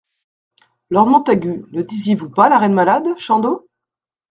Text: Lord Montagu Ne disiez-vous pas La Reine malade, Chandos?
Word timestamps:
Lord 0.89 1.09
Montagu 1.09 1.67
Ne 1.73 1.83
disiez-vous 1.83 2.31
pas 2.31 2.49
La 2.49 2.57
Reine 2.57 2.73
malade, 2.73 3.09
Chandos? 3.19 3.67